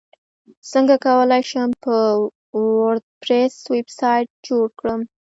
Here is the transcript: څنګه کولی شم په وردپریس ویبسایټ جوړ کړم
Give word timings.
څنګه 0.71 0.95
کولی 1.05 1.41
شم 1.49 1.69
په 1.85 1.95
وردپریس 2.85 3.55
ویبسایټ 3.73 4.27
جوړ 4.47 4.65
کړم 4.79 5.01